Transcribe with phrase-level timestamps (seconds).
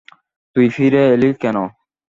[0.55, 1.57] তুই ফিরে এলি কেন?